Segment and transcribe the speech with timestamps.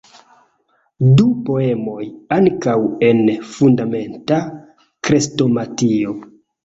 [1.17, 2.07] Du poemoj
[2.37, 2.75] ankaŭ
[3.09, 3.21] en
[3.53, 4.41] "Fundamenta
[5.11, 6.17] Krestomatio".